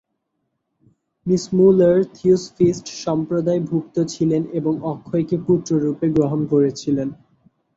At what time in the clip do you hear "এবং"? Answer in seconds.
4.53-4.73